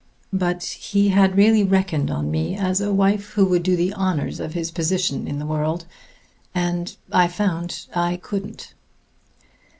[0.33, 4.39] But he had really reckoned on me as a wife who would do the honors
[4.39, 5.85] of his position in the world;
[6.55, 8.73] and I found I couldn't."